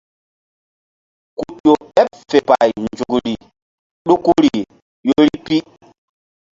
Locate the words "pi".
5.45-5.57